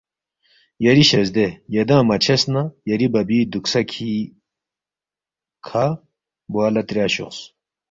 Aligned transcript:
یری 0.85 1.03
شزدے 1.09 1.47
یدانگ 1.75 2.05
مہ 2.07 2.15
چھیس 2.23 2.41
نہ 2.53 2.61
یری 2.89 3.07
بَبی 3.13 3.39
دُوکسَکھی 3.51 4.13
کھہ 5.65 5.85
بوا 6.51 6.67
لہ 6.73 6.81
تریا 6.87 7.07
شوخ 7.13 7.35